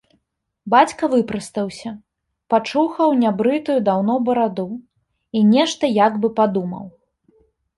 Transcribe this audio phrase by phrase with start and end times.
[0.73, 1.91] Бацька выпрастаўся,
[2.53, 4.67] пачухаў нябрытую даўно бараду
[5.39, 6.85] і нешта як бы падумаў.